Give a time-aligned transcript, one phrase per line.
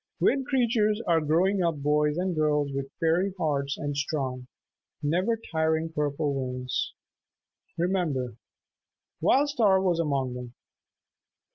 [0.19, 4.47] Wind Creatures are growing up boys and girls with fairy hearts and strong,
[5.03, 6.93] never tiring purple wings,
[7.77, 8.35] remember.
[9.21, 10.55] Wild Star was among them.